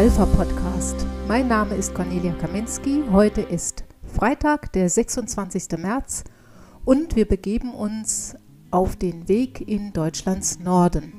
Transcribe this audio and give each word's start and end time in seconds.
Alpha 0.00 0.24
Podcast. 0.24 0.96
Mein 1.28 1.48
Name 1.48 1.74
ist 1.74 1.94
Cornelia 1.94 2.32
Kaminski. 2.32 3.02
Heute 3.12 3.42
ist 3.42 3.84
Freitag, 4.06 4.72
der 4.72 4.88
26. 4.88 5.76
März 5.76 6.24
und 6.86 7.16
wir 7.16 7.28
begeben 7.28 7.74
uns 7.74 8.34
auf 8.70 8.96
den 8.96 9.28
Weg 9.28 9.68
in 9.68 9.92
Deutschlands 9.92 10.58
Norden. 10.58 11.12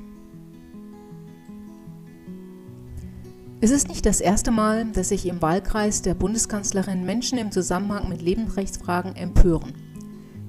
Es 3.60 3.70
ist 3.70 3.86
nicht 3.86 4.04
das 4.04 4.20
erste 4.20 4.50
Mal, 4.50 4.86
dass 4.86 5.10
sich 5.10 5.26
im 5.26 5.40
Wahlkreis 5.40 6.02
der 6.02 6.14
Bundeskanzlerin 6.14 7.04
Menschen 7.04 7.38
im 7.38 7.52
Zusammenhang 7.52 8.08
mit 8.08 8.20
Lebensrechtsfragen 8.20 9.14
empören. 9.14 9.74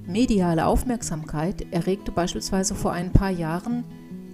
Mediale 0.08 0.66
Aufmerksamkeit 0.66 1.72
erregte 1.72 2.12
beispielsweise 2.12 2.74
vor 2.74 2.94
ein 2.94 3.12
paar 3.12 3.30
Jahren 3.30 3.84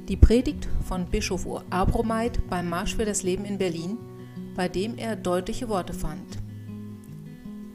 die 0.10 0.18
Predigt 0.18 0.68
von 0.88 1.06
Bischof 1.06 1.46
Abromeit 1.70 2.50
beim 2.50 2.68
Marsch 2.68 2.96
für 2.96 3.06
das 3.06 3.22
Leben 3.22 3.46
in 3.46 3.60
Berlin, 3.60 3.98
bei 4.56 4.68
dem 4.68 4.98
er 4.98 5.16
deutliche 5.16 5.70
Worte 5.70 5.94
fand. 5.94 6.40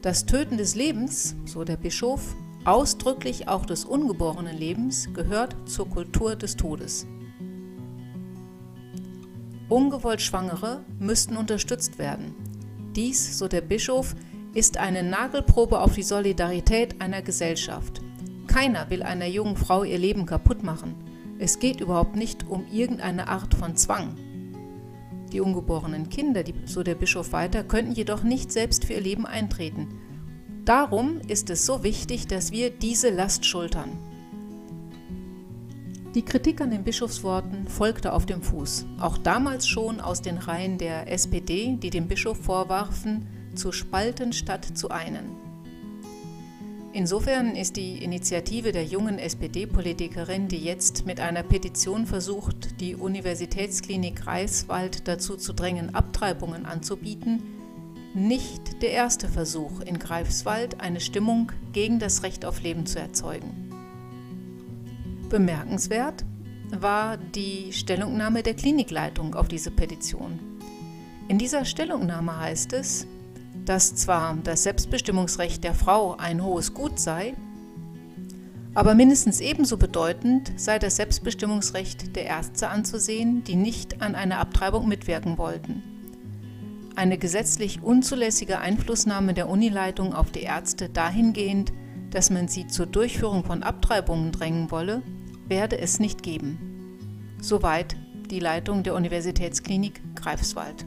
Das 0.01 0.25
Töten 0.25 0.57
des 0.57 0.75
Lebens, 0.75 1.35
so 1.45 1.63
der 1.63 1.77
Bischof, 1.77 2.35
ausdrücklich 2.65 3.47
auch 3.47 3.65
des 3.65 3.85
ungeborenen 3.85 4.57
Lebens, 4.57 5.07
gehört 5.13 5.55
zur 5.65 5.89
Kultur 5.89 6.35
des 6.35 6.57
Todes. 6.57 7.07
Ungewollt 9.69 10.21
Schwangere 10.21 10.83
müssten 10.99 11.37
unterstützt 11.37 11.97
werden. 11.97 12.35
Dies, 12.95 13.39
so 13.39 13.47
der 13.47 13.61
Bischof, 13.61 14.13
ist 14.53 14.77
eine 14.77 15.03
Nagelprobe 15.03 15.79
auf 15.79 15.95
die 15.95 16.03
Solidarität 16.03 17.01
einer 17.01 17.21
Gesellschaft. 17.21 18.01
Keiner 18.47 18.89
will 18.89 19.03
einer 19.03 19.25
jungen 19.25 19.55
Frau 19.55 19.83
ihr 19.83 19.97
Leben 19.97 20.25
kaputt 20.25 20.63
machen. 20.63 20.95
Es 21.37 21.59
geht 21.59 21.81
überhaupt 21.81 22.15
nicht 22.15 22.47
um 22.47 22.65
irgendeine 22.71 23.27
Art 23.27 23.53
von 23.53 23.75
Zwang. 23.75 24.15
Die 25.33 25.41
ungeborenen 25.41 26.09
Kinder, 26.09 26.43
so 26.65 26.81
der 26.81 26.95
Bischof 26.95 27.33
weiter, 27.33 27.63
könnten 27.63 27.91
jedoch 27.91 28.23
nicht 28.23 28.51
selbst 28.51 28.85
für 28.85 28.93
ihr 28.93 29.01
Leben 29.01 29.25
eintreten. 29.25 29.87
Darum 30.63 31.19
ist 31.27 31.49
es 31.49 31.65
so 31.65 31.83
wichtig, 31.83 32.27
dass 32.27 32.51
wir 32.51 32.69
diese 32.69 33.09
Last 33.09 33.45
schultern. 33.45 33.89
Die 36.15 36.23
Kritik 36.23 36.61
an 36.61 36.71
den 36.71 36.85
Bischofsworten 36.85 37.67
folgte 37.67 38.13
auf 38.13 38.25
dem 38.25 38.41
Fuß, 38.41 38.85
auch 38.99 39.17
damals 39.17 39.67
schon 39.67 39.99
aus 39.99 40.21
den 40.21 40.37
Reihen 40.37 40.77
der 40.77 41.11
SPD, 41.11 41.75
die 41.75 41.89
dem 41.89 42.07
Bischof 42.07 42.37
vorwarfen, 42.37 43.27
zu 43.53 43.73
spalten 43.73 44.31
statt 44.31 44.65
zu 44.77 44.89
einen. 44.89 45.44
Insofern 46.95 47.57
ist 47.57 47.75
die 47.75 48.01
Initiative 48.01 48.71
der 48.71 48.85
jungen 48.85 49.19
SPD-Politikerin, 49.19 50.47
die 50.47 50.63
jetzt 50.63 51.05
mit 51.05 51.19
einer 51.19 51.43
Petition 51.43 52.05
versucht, 52.07 52.79
die 52.79 52.95
Universitätsklinik 52.95 54.15
Greifswald 54.15 55.05
dazu 55.05 55.35
zu 55.35 55.51
drängen, 55.51 55.93
Abtreibungen 55.93 56.65
anzubieten, 56.65 57.43
nicht 58.13 58.81
der 58.81 58.91
erste 58.91 59.27
Versuch, 59.27 59.81
in 59.81 59.99
Greifswald 59.99 60.79
eine 60.79 61.01
Stimmung 61.01 61.51
gegen 61.73 61.99
das 61.99 62.23
Recht 62.23 62.45
auf 62.45 62.61
Leben 62.61 62.85
zu 62.85 62.97
erzeugen. 62.97 63.73
Bemerkenswert 65.27 66.23
war 66.71 67.17
die 67.17 67.73
Stellungnahme 67.73 68.41
der 68.41 68.53
Klinikleitung 68.53 69.35
auf 69.35 69.49
diese 69.49 69.71
Petition. 69.71 70.39
In 71.27 71.39
dieser 71.39 71.65
Stellungnahme 71.65 72.39
heißt 72.39 72.71
es, 72.71 73.05
dass 73.65 73.95
zwar 73.95 74.37
das 74.43 74.63
Selbstbestimmungsrecht 74.63 75.63
der 75.63 75.73
Frau 75.73 76.15
ein 76.17 76.43
hohes 76.43 76.73
Gut 76.73 76.99
sei, 76.99 77.33
aber 78.75 78.93
mindestens 78.93 79.39
ebenso 79.39 79.77
bedeutend 79.77 80.51
sei 80.57 80.79
das 80.79 80.97
Selbstbestimmungsrecht 80.97 82.15
der 82.15 82.25
Ärzte 82.25 82.67
anzusehen, 82.67 83.43
die 83.45 83.55
nicht 83.55 84.01
an 84.01 84.15
einer 84.15 84.39
Abtreibung 84.39 84.87
mitwirken 84.87 85.37
wollten. 85.37 85.81
Eine 86.97 87.17
gesetzlich 87.17 87.81
unzulässige 87.81 88.59
Einflussnahme 88.59 89.33
der 89.33 89.49
Unileitung 89.49 90.13
auf 90.13 90.29
die 90.31 90.43
Ärzte 90.43 90.89
dahingehend, 90.89 91.71
dass 92.11 92.29
man 92.29 92.49
sie 92.49 92.67
zur 92.67 92.85
Durchführung 92.85 93.45
von 93.45 93.63
Abtreibungen 93.63 94.31
drängen 94.31 94.71
wolle, 94.71 95.01
werde 95.47 95.77
es 95.77 95.99
nicht 95.99 96.21
geben. 96.21 97.37
Soweit 97.41 97.95
die 98.29 98.39
Leitung 98.39 98.83
der 98.83 98.95
Universitätsklinik 98.95 100.01
Greifswald. 100.15 100.85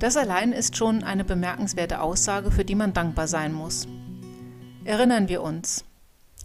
Das 0.00 0.16
allein 0.16 0.52
ist 0.52 0.78
schon 0.78 1.04
eine 1.04 1.24
bemerkenswerte 1.24 2.00
Aussage, 2.00 2.50
für 2.50 2.64
die 2.64 2.74
man 2.74 2.94
dankbar 2.94 3.28
sein 3.28 3.52
muss. 3.52 3.86
Erinnern 4.84 5.28
wir 5.28 5.42
uns, 5.42 5.84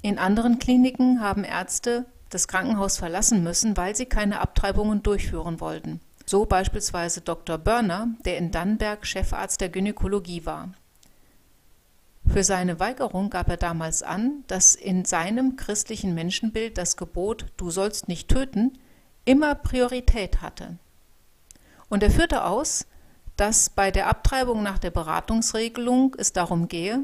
in 0.02 0.20
anderen 0.20 0.60
Kliniken 0.60 1.22
haben 1.22 1.46
Ärzte 1.46 2.06
das 2.30 2.50
Krankenhaus 2.50 2.98
verlassen 2.98 3.44
müssen, 3.44 3.78
weil 3.78 3.96
sie 3.96 4.08
keine 4.08 4.42
Abtreibungen 4.42 5.04
durchführen 5.04 5.62
wollten. 5.62 6.02
So 6.26 6.46
beispielsweise 6.46 7.22
Dr. 7.22 7.58
Börner, 7.58 8.10
der 8.26 8.38
in 8.38 8.52
Dannenberg 8.52 9.08
Chefarzt 9.08 9.62
der 9.62 9.70
Gynäkologie 9.70 10.46
war. 10.46 10.74
Für 12.28 12.44
seine 12.44 12.82
Weigerung 12.82 13.30
gab 13.30 13.48
er 13.48 13.58
damals 13.58 14.04
an, 14.04 14.44
dass 14.48 14.76
in 14.76 15.06
seinem 15.06 15.56
christlichen 15.56 16.14
Menschenbild 16.14 16.78
das 16.78 16.98
Gebot 16.98 17.46
Du 17.56 17.72
sollst 17.72 18.10
nicht 18.10 18.28
töten 18.28 18.78
immer 19.24 19.56
Priorität 19.56 20.42
hatte. 20.42 20.78
Und 21.88 22.04
er 22.04 22.12
führte 22.12 22.44
aus, 22.44 22.86
dass 23.38 23.70
bei 23.70 23.92
der 23.92 24.08
Abtreibung 24.08 24.64
nach 24.64 24.80
der 24.80 24.92
Beratungsregelung 24.92 26.16
es 26.18 26.34
darum 26.34 26.68
gehe, 26.68 27.02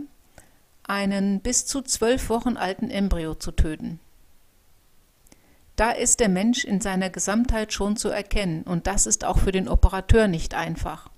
einen 0.84 1.42
bis 1.42 1.66
zu 1.66 1.82
zwölf 1.82 2.30
Wochen 2.30 2.58
alten 2.58 2.90
Embryo 2.90 3.36
zu 3.36 3.52
töten. 3.52 4.00
Da 5.76 5.92
ist 5.92 6.20
der 6.20 6.30
Mensch 6.30 6.64
in 6.64 6.82
seiner 6.82 7.10
Gesamtheit 7.10 7.74
schon 7.74 7.98
zu 7.98 8.10
erkennen 8.10 8.64
und 8.64 8.88
das 8.88 9.06
ist 9.06 9.26
auch 9.26 9.40
für 9.40 9.52
den 9.52 9.68
Operateur 9.68 10.28
nicht 10.28 10.54
einfach. 10.54 11.10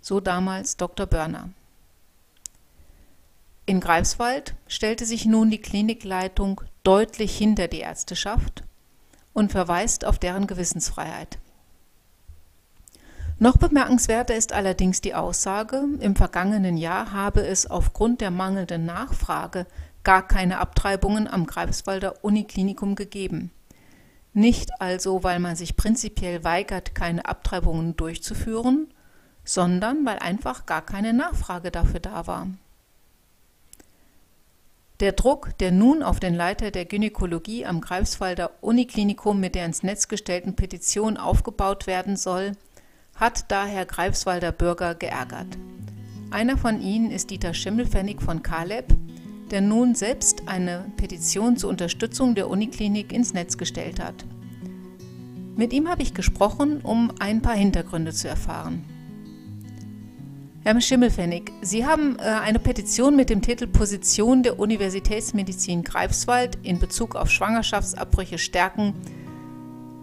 So 0.00 0.20
damals 0.20 0.76
Dr. 0.76 1.06
Börner. 1.06 1.50
In 3.66 3.80
Greifswald 3.80 4.54
stellte 4.66 5.04
sich 5.04 5.26
nun 5.26 5.50
die 5.50 5.60
Klinikleitung 5.60 6.62
deutlich 6.84 7.36
hinter 7.36 7.68
die 7.68 7.80
Ärzteschaft 7.80 8.62
und 9.34 9.52
verweist 9.52 10.04
auf 10.04 10.18
deren 10.18 10.46
Gewissensfreiheit. 10.46 11.38
Noch 13.40 13.56
bemerkenswerter 13.56 14.34
ist 14.34 14.52
allerdings 14.52 15.00
die 15.00 15.14
Aussage, 15.14 15.84
im 16.00 16.16
vergangenen 16.16 16.76
Jahr 16.76 17.12
habe 17.12 17.46
es 17.46 17.70
aufgrund 17.70 18.20
der 18.20 18.32
mangelnden 18.32 18.84
Nachfrage 18.84 19.66
gar 20.02 20.26
keine 20.26 20.58
Abtreibungen 20.58 21.28
am 21.28 21.46
Greifswalder 21.46 22.24
Uniklinikum 22.24 22.96
gegeben. 22.96 23.52
Nicht 24.32 24.80
also, 24.80 25.22
weil 25.22 25.38
man 25.38 25.54
sich 25.54 25.76
prinzipiell 25.76 26.42
weigert, 26.42 26.96
keine 26.96 27.26
Abtreibungen 27.26 27.96
durchzuführen, 27.96 28.92
sondern 29.44 30.04
weil 30.04 30.18
einfach 30.18 30.66
gar 30.66 30.82
keine 30.82 31.12
Nachfrage 31.12 31.70
dafür 31.70 32.00
da 32.00 32.26
war. 32.26 32.48
Der 35.00 35.12
Druck, 35.12 35.56
der 35.58 35.70
nun 35.70 36.02
auf 36.02 36.18
den 36.18 36.34
Leiter 36.34 36.72
der 36.72 36.84
Gynäkologie 36.84 37.64
am 37.64 37.80
Greifswalder 37.80 38.50
Uniklinikum 38.60 39.38
mit 39.38 39.54
der 39.54 39.64
ins 39.64 39.84
Netz 39.84 40.08
gestellten 40.08 40.56
Petition 40.56 41.16
aufgebaut 41.16 41.86
werden 41.86 42.16
soll, 42.16 42.52
hat 43.18 43.50
daher 43.50 43.84
Greifswalder 43.84 44.52
Bürger 44.52 44.94
geärgert. 44.94 45.58
Einer 46.30 46.56
von 46.56 46.80
ihnen 46.80 47.10
ist 47.10 47.30
Dieter 47.30 47.54
Schimmelfennig 47.54 48.22
von 48.22 48.42
Kaleb, 48.42 48.94
der 49.50 49.60
nun 49.60 49.94
selbst 49.94 50.42
eine 50.46 50.84
Petition 50.96 51.56
zur 51.56 51.70
Unterstützung 51.70 52.34
der 52.34 52.48
Uniklinik 52.48 53.12
ins 53.12 53.32
Netz 53.32 53.56
gestellt 53.56 54.02
hat. 54.02 54.24
Mit 55.56 55.72
ihm 55.72 55.88
habe 55.88 56.02
ich 56.02 56.14
gesprochen, 56.14 56.80
um 56.82 57.10
ein 57.18 57.42
paar 57.42 57.56
Hintergründe 57.56 58.12
zu 58.12 58.28
erfahren. 58.28 58.84
Herr 60.62 60.78
Schimmelfennig, 60.80 61.50
Sie 61.62 61.86
haben 61.86 62.18
äh, 62.18 62.22
eine 62.22 62.58
Petition 62.58 63.16
mit 63.16 63.30
dem 63.30 63.40
Titel 63.40 63.66
Position 63.66 64.42
der 64.42 64.58
Universitätsmedizin 64.58 65.82
Greifswald 65.82 66.58
in 66.62 66.78
Bezug 66.78 67.16
auf 67.16 67.30
Schwangerschaftsabbrüche 67.30 68.38
stärken 68.38 68.92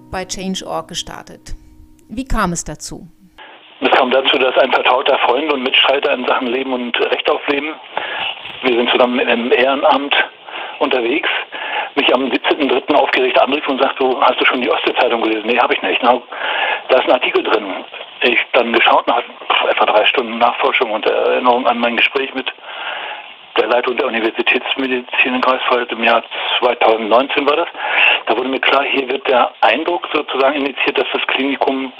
bei 0.09 0.25
Change.org 0.25 0.87
gestartet. 0.87 1.55
Wie 2.09 2.25
kam 2.25 2.51
es 2.51 2.63
dazu? 2.63 3.07
Es 3.81 3.91
kam 3.91 4.09
dazu, 4.11 4.37
dass 4.37 4.57
ein 4.57 4.71
vertrauter 4.71 5.17
Freund 5.19 5.51
und 5.51 5.63
Mitstreiter 5.63 6.13
in 6.13 6.25
Sachen 6.25 6.47
Leben 6.47 6.71
und 6.73 6.97
Recht 7.11 7.29
auf 7.29 7.45
Leben, 7.47 7.73
wir 8.63 8.73
sind 8.77 8.89
zusammen 8.89 9.19
im 9.19 9.51
Ehrenamt 9.51 10.15
unterwegs, 10.79 11.29
mich 11.95 12.13
am 12.13 12.25
17.03. 12.25 12.93
aufgeregt 12.95 13.39
anrief 13.39 13.67
und 13.67 13.81
sagte, 13.81 14.05
hast 14.21 14.39
du 14.39 14.45
schon 14.45 14.61
die 14.61 14.69
Ostsee-Zeitung 14.69 15.21
gelesen? 15.21 15.47
Nee, 15.47 15.59
habe 15.59 15.73
ich 15.73 15.81
nicht. 15.81 16.01
Na, 16.03 16.21
da 16.89 16.97
ist 16.97 17.05
ein 17.05 17.13
Artikel 17.13 17.43
drin. 17.43 17.85
Ich 18.21 18.39
dann 18.53 18.71
geschaut 18.73 19.07
nach 19.07 19.23
etwa 19.69 19.85
drei 19.85 20.05
Stunden 20.05 20.37
Nachforschung 20.37 20.91
und 20.91 21.05
Erinnerung 21.05 21.67
an 21.67 21.79
mein 21.79 21.97
Gespräch 21.97 22.33
mit 22.33 22.51
der 23.57 23.67
Leitung 23.67 23.95
der 23.97 24.07
Universitätsmedizin 24.07 25.35
in 25.35 25.41
Greifswald 25.41 25.91
im 25.91 26.03
Jahr 26.03 26.23
2019 26.59 27.47
war 27.47 27.55
das. 27.55 27.67
Da 28.25 28.35
wurde 28.35 28.49
mir 28.49 28.59
klar, 28.59 28.83
hier 28.83 29.07
wird 29.07 29.27
der 29.27 29.51
Eindruck 29.61 30.07
sozusagen 30.13 30.55
initiiert, 30.55 30.97
dass 30.97 31.07
das 31.13 31.25
Klinikum 31.27 31.93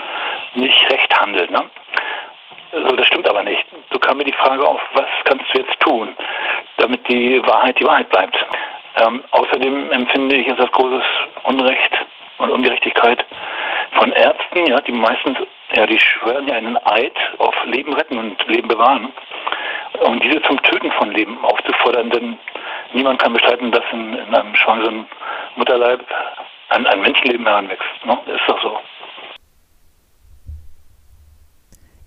nicht 0.56 0.92
recht 0.92 1.20
handelt. 1.20 1.52
Ne? 1.52 1.64
Also 2.72 2.96
das 2.96 3.08
stimmt 3.08 3.28
aber 3.30 3.44
nicht. 3.44 3.66
So 3.92 4.00
kam 4.00 4.18
mir 4.18 4.24
die 4.24 4.34
Frage 4.34 4.68
auf, 4.68 4.82
was 4.94 5.06
kannst 5.26 5.46
du 5.54 5.60
jetzt 5.60 5.80
tun, 5.80 6.16
damit 6.78 7.08
die 7.08 7.42
Wahrheit 7.46 7.80
die 7.80 7.86
Wahrheit 7.86 8.10
bleibt. 8.10 8.38
Ähm, 8.98 9.24
außerdem 9.32 9.92
empfinde 9.92 10.36
ich 10.36 10.48
es 10.48 10.60
als 10.60 10.72
großes 10.72 11.04
Unrecht 11.44 11.92
und 12.38 12.50
Ungerechtigkeit, 12.50 13.26
von 13.98 14.12
Ärzten, 14.12 14.66
ja, 14.68 14.80
die 14.82 14.92
meistens, 14.92 15.38
ja, 15.74 15.86
die 15.86 16.00
schwören 16.00 16.48
ja 16.48 16.56
einen 16.56 16.78
Eid 16.86 17.16
auf 17.38 17.56
Leben 17.66 17.94
retten 17.94 18.18
und 18.18 18.48
Leben 18.48 18.68
bewahren. 18.68 19.12
Und 20.02 20.24
diese 20.24 20.42
zum 20.44 20.62
Töten 20.64 20.92
von 20.94 21.12
Leben 21.12 21.44
aufzufordern, 21.44 22.10
denn 22.10 22.38
niemand 22.94 23.22
kann 23.22 23.34
bestreiten, 23.34 23.72
dass 23.72 23.84
in, 23.92 24.14
in 24.14 24.36
einem 24.36 24.56
schwangeren 24.56 25.06
Mutterleib 25.58 26.02
ein, 26.70 26.86
ein 26.86 27.02
Menschenleben 27.02 27.46
heranwächst. 27.46 28.06
Ne? 28.06 28.14
Ist 28.28 28.42
doch 28.48 28.62
so. 28.62 28.78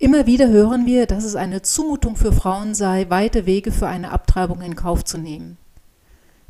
Immer 0.00 0.26
wieder 0.26 0.48
hören 0.48 0.86
wir, 0.86 1.06
dass 1.06 1.24
es 1.24 1.34
eine 1.34 1.62
Zumutung 1.62 2.14
für 2.14 2.32
Frauen 2.32 2.74
sei, 2.74 3.06
weite 3.08 3.46
Wege 3.46 3.72
für 3.72 3.88
eine 3.88 4.12
Abtreibung 4.12 4.60
in 4.60 4.76
Kauf 4.76 5.04
zu 5.04 5.18
nehmen. 5.18 5.58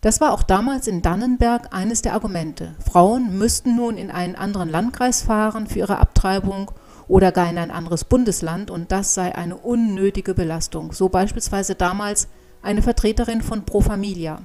Das 0.00 0.20
war 0.20 0.32
auch 0.32 0.42
damals 0.42 0.86
in 0.86 1.02
Dannenberg 1.02 1.74
eines 1.74 2.02
der 2.02 2.12
Argumente. 2.12 2.74
Frauen 2.78 3.38
müssten 3.38 3.74
nun 3.74 3.96
in 3.96 4.10
einen 4.10 4.36
anderen 4.36 4.68
Landkreis 4.68 5.22
fahren 5.22 5.66
für 5.66 5.80
ihre 5.80 5.98
Abtreibung 5.98 6.70
oder 7.08 7.32
gar 7.32 7.48
in 7.48 7.58
ein 7.58 7.70
anderes 7.70 8.04
Bundesland 8.04 8.70
und 8.70 8.92
das 8.92 9.14
sei 9.14 9.34
eine 9.34 9.56
unnötige 9.56 10.34
Belastung, 10.34 10.92
so 10.92 11.08
beispielsweise 11.08 11.74
damals 11.74 12.28
eine 12.62 12.82
Vertreterin 12.82 13.40
von 13.40 13.64
Pro 13.64 13.80
Familia. 13.80 14.42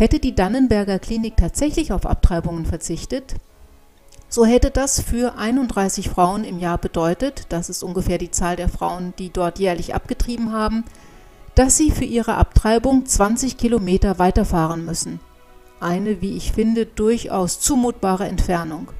Hätte 0.00 0.18
die 0.18 0.34
Dannenberger 0.34 0.98
Klinik 0.98 1.36
tatsächlich 1.36 1.92
auf 1.92 2.06
Abtreibungen 2.06 2.64
verzichtet, 2.64 3.34
so 4.30 4.46
hätte 4.46 4.70
das 4.70 4.98
für 4.98 5.36
31 5.36 6.08
Frauen 6.08 6.42
im 6.42 6.58
Jahr 6.58 6.78
bedeutet, 6.78 7.44
das 7.50 7.68
ist 7.68 7.82
ungefähr 7.82 8.16
die 8.16 8.30
Zahl 8.30 8.56
der 8.56 8.70
Frauen, 8.70 9.12
die 9.18 9.28
dort 9.28 9.58
jährlich 9.58 9.94
abgetrieben 9.94 10.52
haben, 10.52 10.84
dass 11.54 11.76
sie 11.76 11.90
für 11.90 12.06
ihre 12.06 12.36
Abtreibung 12.36 13.04
20 13.04 13.58
Kilometer 13.58 14.18
weiterfahren 14.18 14.86
müssen. 14.86 15.20
Eine, 15.80 16.22
wie 16.22 16.34
ich 16.34 16.52
finde, 16.52 16.86
durchaus 16.86 17.60
zumutbare 17.60 18.26
Entfernung. 18.26 18.92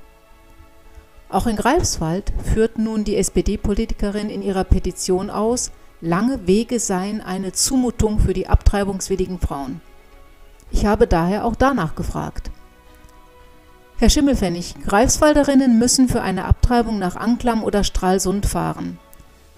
Auch 1.30 1.46
in 1.46 1.56
Greifswald 1.56 2.30
führt 2.44 2.76
nun 2.76 3.04
die 3.04 3.16
SPD-Politikerin 3.16 4.28
in 4.28 4.42
ihrer 4.42 4.64
Petition 4.64 5.30
aus, 5.30 5.72
lange 6.02 6.46
Wege 6.46 6.78
seien 6.78 7.22
eine 7.22 7.52
Zumutung 7.52 8.18
für 8.18 8.34
die 8.34 8.48
abtreibungswilligen 8.48 9.38
Frauen. 9.38 9.80
Ich 10.72 10.86
habe 10.86 11.06
daher 11.06 11.44
auch 11.44 11.56
danach 11.58 11.94
gefragt. 11.94 12.50
Herr 13.98 14.08
Schimmelfennig, 14.08 14.74
Greifswalderinnen 14.88 15.78
müssen 15.78 16.08
für 16.08 16.22
eine 16.22 16.46
Abtreibung 16.46 16.98
nach 16.98 17.16
Anklam 17.16 17.62
oder 17.62 17.84
Stralsund 17.84 18.46
fahren. 18.46 18.98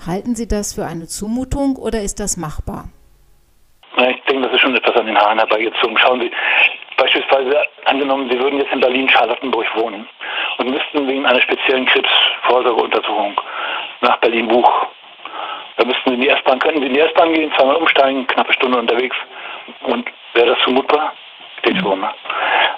Halten 0.04 0.34
Sie 0.34 0.48
das 0.48 0.74
für 0.74 0.84
eine 0.84 1.06
Zumutung 1.06 1.76
oder 1.76 2.00
ist 2.02 2.18
das 2.18 2.36
machbar? 2.36 2.88
Ich 3.96 4.22
denke, 4.24 4.42
das 4.42 4.52
ist 4.54 4.60
schon 4.60 4.74
etwas 4.74 4.96
an 4.96 5.06
den 5.06 5.16
Haaren 5.16 5.38
herbeigezogen. 5.38 5.96
Schauen 5.96 6.20
Sie, 6.20 6.30
beispielsweise 6.96 7.56
angenommen, 7.84 8.28
Sie 8.30 8.38
würden 8.38 8.58
jetzt 8.58 8.72
in 8.72 8.80
Berlin-Charlottenburg 8.80 9.66
wohnen 9.76 10.08
und 10.58 10.70
müssten 10.70 11.06
wegen 11.06 11.24
einer 11.24 11.40
speziellen 11.40 11.86
Krebsvorsorgeuntersuchung 11.86 13.40
nach 14.00 14.16
Berlin-Buch. 14.18 14.86
Da 15.76 15.84
müssten 15.84 16.08
Sie 16.08 16.14
in 16.14 16.20
die 16.22 16.28
S-Bahn, 16.30 16.58
könnten 16.58 16.80
Sie 16.80 16.88
in 16.88 16.94
die 16.94 17.00
S-Bahn 17.00 17.32
gehen, 17.32 17.52
zweimal 17.56 17.76
umsteigen, 17.76 18.26
knappe 18.26 18.52
Stunde 18.54 18.78
unterwegs. 18.78 19.16
Und 19.82 20.04
wäre 20.34 20.54
das 20.54 20.58
zumutbar? 20.64 21.12
Ich 21.56 21.62
denke 21.62 21.80
schon. 21.80 22.00
Ne? 22.00 22.10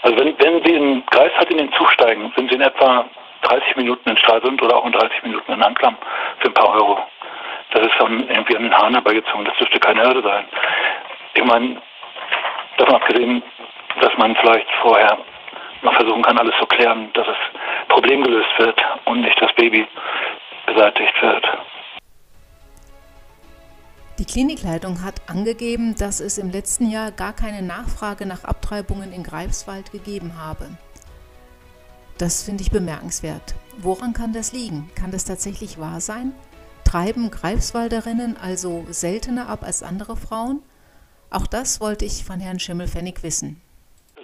Also 0.03 0.17
wenn, 0.19 0.39
wenn 0.39 0.65
Sie 0.65 0.75
in 0.75 1.07
Greifswald 1.07 1.51
in 1.51 1.59
den 1.59 1.73
Zug 1.73 1.91
steigen, 1.93 2.33
sind 2.37 2.51
Sie 2.51 2.57
in 2.57 2.63
etwa 2.63 3.07
30 3.43 3.77
Minuten 3.77 4.11
in 4.11 4.17
Stralsund 4.17 4.63
oder 4.63 4.77
auch 4.77 4.87
in 4.87 4.93
30 4.93 5.23
Minuten 5.23 5.53
in 5.53 5.63
Anklam 5.63 5.97
für 6.39 6.49
ein 6.49 6.55
paar 6.55 6.71
Euro. 6.71 6.99
Das 7.71 7.83
ist 7.83 7.95
dann 7.99 8.29
irgendwie 8.29 8.57
an 8.57 8.63
den 8.65 8.77
Haaren 8.77 8.95
herbeigezogen. 8.95 9.45
Das 9.45 9.57
dürfte 9.57 9.81
keine 9.81 10.03
Hürde 10.03 10.23
sein. 10.23 10.47
Ich 11.35 11.45
meine, 11.45 11.81
davon 12.77 12.95
abgesehen, 12.97 13.43
dass 14.01 14.17
man 14.17 14.37
vielleicht 14.37 14.71
vorher 14.83 15.19
noch 15.83 15.95
versuchen 15.95 16.23
kann, 16.23 16.39
alles 16.39 16.55
zu 16.59 16.67
klären, 16.67 17.11
dass 17.15 17.27
das 17.27 17.37
Problem 17.89 18.23
gelöst 18.23 18.51
wird 18.59 18.81
und 19.05 19.21
nicht 19.21 19.41
das 19.41 19.53
Baby 19.55 19.87
beseitigt 20.67 21.23
wird. 21.23 21.47
Die 24.19 24.25
Klinikleitung 24.25 25.03
hat 25.03 25.23
angegeben, 25.27 25.97
dass 25.99 26.21
es 26.21 26.39
im 26.39 26.51
letzten 26.51 26.89
Jahr 26.89 27.11
gar 27.11 27.33
keine 27.33 27.63
Nachfrage 27.63 28.27
nach 28.27 28.45
Abtreibungen 28.45 29.13
in 29.13 29.25
Greifswald 29.25 29.91
gegeben 29.91 30.35
habe. 30.41 30.69
Das 32.17 32.45
finde 32.45 32.63
ich 32.63 32.71
bemerkenswert. 32.71 33.57
Woran 33.79 34.13
kann 34.13 34.33
das 34.33 34.53
liegen? 34.53 34.89
Kann 34.95 35.11
das 35.11 35.25
tatsächlich 35.25 35.81
wahr 35.81 36.01
sein? 36.01 36.33
Treiben 36.85 37.33
Greifswalderinnen 37.33 38.37
also 38.37 38.85
seltener 38.89 39.49
ab 39.49 39.65
als 39.65 39.83
andere 39.83 40.17
Frauen? 40.17 40.63
Auch 41.31 41.49
das 41.49 41.81
wollte 41.81 42.05
ich 42.05 42.25
von 42.25 42.39
Herrn 42.39 42.61
Schimmelfennig 42.61 43.25
wissen. 43.25 43.61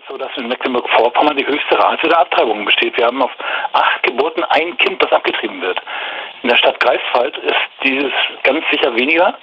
So 0.08 0.16
dass 0.16 0.31
in 0.37 0.46
Mecklenburg-Vorpommern 0.46 1.37
die 1.37 1.46
höchste 1.46 1.76
Rate 1.76 2.06
der 2.06 2.20
Abtreibungen 2.20 2.64
besteht. 2.64 2.96
Wir 2.96 3.06
haben 3.06 3.20
auf 3.22 3.32
acht 3.72 4.04
Geburten 4.04 4.44
ein 4.44 4.76
Kind, 4.76 5.02
das 5.02 5.10
abgetrieben 5.10 5.60
wird. 5.60 5.81
In 6.42 6.48
der 6.48 6.56
Stadt 6.56 6.81
Greifswald 6.81 7.37
ist 7.38 7.56
dieses 7.84 8.12
ganz 8.44 8.64
sicher 8.70 8.94
weniger, 8.96 9.37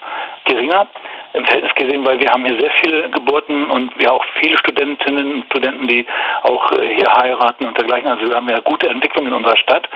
geringer 0.45 0.87
im 1.33 1.45
Verhältnis 1.45 1.75
gesehen, 1.75 2.05
weil 2.05 2.19
wir 2.19 2.29
haben 2.29 2.45
hier 2.45 2.59
sehr 2.59 2.71
viele 2.81 3.09
Geburten 3.09 3.69
und 3.69 3.97
wir 3.99 4.11
auch 4.11 4.25
viele 4.39 4.57
Studentinnen 4.57 5.33
und 5.33 5.45
Studenten, 5.45 5.87
die 5.87 6.05
auch 6.43 6.71
äh, 6.71 6.95
hier 6.95 7.13
heiraten 7.13 7.65
und 7.65 7.77
dergleichen. 7.77 8.07
Also 8.07 8.27
wir 8.29 8.35
haben 8.35 8.49
ja 8.49 8.59
gute 8.61 8.89
Entwicklung 8.89 9.27
in 9.27 9.33
unserer 9.33 9.57
Stadt 9.57 9.87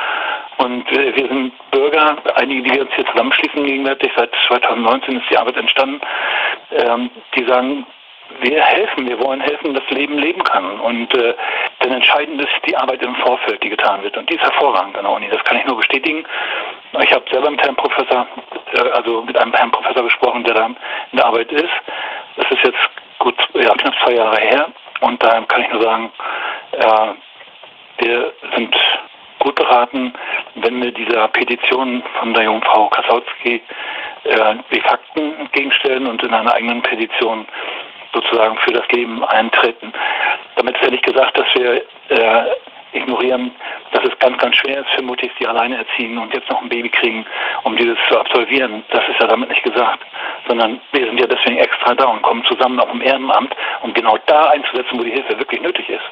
und 0.57 0.89
wir 0.92 1.27
sind 1.27 1.53
Bürger, 1.71 2.18
einige, 2.36 2.62
die 2.62 2.74
wir 2.75 2.81
uns 2.81 2.94
hier 2.94 3.06
zusammenschließen 3.07 3.63
gegenwärtig, 3.63 4.12
seit 4.15 4.31
2019 4.48 5.18
ist 5.18 5.30
die 5.31 5.38
Arbeit 5.38 5.57
entstanden, 5.57 6.01
ähm, 6.71 7.09
die 7.36 7.45
sagen, 7.45 7.88
wir 8.39 8.62
helfen, 8.62 9.07
wir 9.07 9.19
wollen 9.19 9.42
helfen, 9.42 9.74
dass 9.74 9.89
Leben 9.89 10.18
leben 10.18 10.44
kann. 10.44 10.80
Und 10.80 11.13
äh, 11.15 11.33
denn 11.83 11.92
entscheidend 11.92 12.42
ist 12.42 12.53
die 12.68 12.75
Arbeit 12.77 13.01
im 13.01 13.15
Vorfeld, 13.15 13.62
die 13.63 13.69
getan 13.69 14.03
wird. 14.03 14.15
Und 14.18 14.30
die 14.30 14.36
ist 14.36 14.44
hervorragend 14.44 14.98
an 14.98 15.03
der 15.03 15.13
Uni. 15.13 15.27
Das 15.30 15.44
kann 15.44 15.57
ich 15.57 15.65
nur 15.65 15.77
bestätigen. 15.77 16.24
Ich 17.00 17.14
habe 17.14 17.24
selber 17.32 17.50
mit 17.50 17.62
Herrn 17.62 17.76
Professor, 17.76 18.28
äh, 18.74 18.90
also 18.92 19.22
mit 19.22 19.38
einem 19.38 19.54
Herrn 19.54 19.72
Professor 19.72 20.04
gesprochen, 20.04 20.44
der 20.44 20.56
da 20.56 20.66
in 20.66 20.76
der 21.14 21.26
Arbeit 21.26 21.52
ist. 21.52 21.70
Das 22.36 22.46
ist 22.52 22.64
jetzt 22.64 22.80
gut 23.20 23.36
ja, 23.54 23.74
knapp 23.76 23.96
zwei 24.04 24.14
Jahre 24.14 24.40
her. 24.42 24.68
Und 25.02 25.24
da 25.24 25.42
kann 25.42 25.62
ich 25.62 25.70
nur 25.72 25.82
sagen, 25.82 26.12
äh, 26.72 28.04
wir 28.04 28.34
sind 28.56 28.75
gut 29.39 29.56
beraten, 29.56 30.13
wenn 30.56 30.82
wir 30.82 30.92
dieser 30.92 31.27
Petition 31.30 32.04
von 32.20 32.34
der 32.34 32.44
jungen 32.44 32.62
Frau 32.63 32.88
Kasautsky 32.89 33.62
äh, 34.24 34.56
die 34.72 34.82
Fakten 34.82 35.39
entgegenstellen 35.39 36.08
und 36.08 36.22
in 36.24 36.34
einer 36.34 36.54
eigenen 36.54 36.82
Petition 36.82 37.48
sozusagen 38.13 38.58
für 38.60 38.74
das 38.74 38.88
Leben 38.89 39.24
eintreten. 39.24 39.94
Damit 40.56 40.75
ist 40.75 40.84
ja 40.84 40.92
nicht 40.92 41.06
gesagt, 41.06 41.38
dass 41.38 41.48
wir 41.56 41.82
äh, 42.10 42.46
ignorieren, 42.93 43.51
dass 43.91 44.03
es 44.03 44.17
ganz, 44.19 44.38
ganz 44.38 44.55
schwer 44.55 44.81
ist 44.81 44.89
für 44.95 45.01
Muttis, 45.01 45.31
die 45.39 45.48
alleine 45.48 45.77
erziehen 45.77 46.17
und 46.17 46.33
jetzt 46.33 46.50
noch 46.50 46.62
ein 46.62 46.69
Baby 46.69 46.89
kriegen, 46.89 47.25
um 47.63 47.75
dieses 47.75 47.98
zu 48.10 48.19
absolvieren. 48.19 48.83
Das 48.91 49.01
ist 49.10 49.19
ja 49.19 49.27
damit 49.27 49.50
nicht 49.50 49.63
gesagt, 49.63 50.05
sondern 50.48 50.79
wir 50.91 51.05
sind 51.05 51.19
ja 51.19 51.27
deswegen 51.27 51.57
extra 51.57 51.95
da 51.95 52.05
und 52.05 52.21
kommen 52.21 52.43
zusammen 52.45 52.79
auch 52.79 52.91
im 52.93 53.01
Ehrenamt, 53.01 53.55
um 53.81 53.93
genau 53.93 54.17
da 54.25 54.50
einzusetzen, 54.50 55.00
wo 55.00 55.03
die 55.03 55.12
Hilfe 55.12 55.38
wirklich 55.38 55.62
nötig 55.62 55.89
ist. 55.89 56.03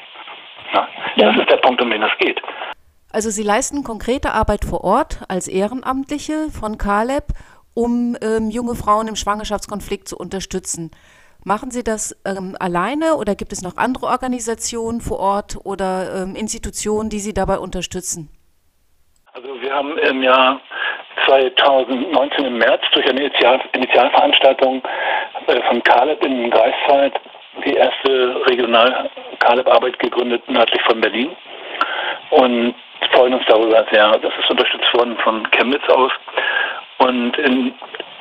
Ja, 0.73 0.87
Das 1.15 1.37
ist 1.37 1.49
der 1.49 1.57
Punkt, 1.57 1.81
um 1.81 1.89
den 1.89 2.03
es 2.03 2.17
geht. 2.19 2.41
Also 3.11 3.31
Sie 3.31 3.43
leisten 3.43 3.83
konkrete 3.83 4.33
Arbeit 4.33 4.65
vor 4.65 4.83
Ort 4.83 5.21
als 5.27 5.47
Ehrenamtliche 5.47 6.49
von 6.51 6.77
Caleb, 6.77 7.33
um 7.73 8.15
ähm, 8.21 8.49
junge 8.51 8.75
Frauen 8.75 9.07
im 9.07 9.15
Schwangerschaftskonflikt 9.15 10.07
zu 10.07 10.15
unterstützen. 10.17 10.91
Machen 11.45 11.71
Sie 11.71 11.83
das 11.83 12.15
ähm, 12.25 12.55
alleine 12.59 13.15
oder 13.15 13.35
gibt 13.35 13.53
es 13.53 13.61
noch 13.61 13.77
andere 13.77 14.07
Organisationen 14.07 14.99
vor 14.99 15.19
Ort 15.19 15.57
oder 15.63 16.23
ähm, 16.23 16.35
Institutionen, 16.35 17.09
die 17.09 17.19
Sie 17.19 17.33
dabei 17.33 17.59
unterstützen? 17.59 18.29
Also 19.33 19.49
wir 19.61 19.73
haben 19.73 19.97
im 19.97 20.21
Jahr 20.21 20.59
2019 21.25 22.45
im 22.45 22.57
März 22.57 22.81
durch 22.91 23.07
eine 23.07 23.21
Initial 23.21 23.61
Initialveranstaltung 23.73 24.81
äh, 25.47 25.61
von 25.67 25.81
Caleb 25.83 26.23
in 26.25 26.49
Greifswald 26.49 27.13
die 27.65 27.73
erste 27.73 28.45
regional 28.47 29.09
Caleb-Arbeit 29.39 29.97
gegründet 29.99 30.47
nördlich 30.49 30.81
von 30.83 30.99
Berlin 30.99 31.35
und 32.31 32.75
freuen 33.13 33.33
uns 33.33 33.45
darüber 33.47 33.85
sehr. 33.91 34.17
Das 34.17 34.33
ist 34.39 34.49
unterstützt 34.49 34.93
worden 34.93 35.17
von 35.23 35.49
Chemnitz 35.51 35.87
aus. 35.89 36.11
Und 36.99 37.37
in 37.37 37.73